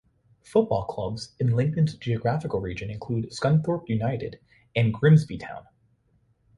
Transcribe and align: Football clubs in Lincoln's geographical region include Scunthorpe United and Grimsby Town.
Football 0.41 0.85
clubs 0.85 1.35
in 1.37 1.55
Lincoln's 1.55 1.93
geographical 1.95 2.59
region 2.59 2.89
include 2.89 3.29
Scunthorpe 3.29 3.87
United 3.87 4.39
and 4.75 4.91
Grimsby 4.91 5.37
Town. 5.37 5.67